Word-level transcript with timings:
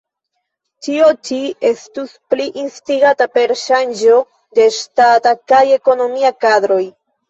Ĉio 0.87 1.09
ĉi 1.29 1.37
estus 1.73 2.17
plu 2.33 2.49
instigita 2.63 3.31
per 3.37 3.55
ŝanĝo 3.67 4.19
de 4.59 4.69
ŝtata 4.83 5.39
kaj 5.55 5.65
ekonomia 5.81 6.39
kadroj. 6.45 6.85